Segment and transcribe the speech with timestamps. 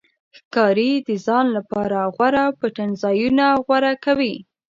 [0.37, 4.35] ښکاري د ځان لپاره غوره پټنځایونه غوره کوي.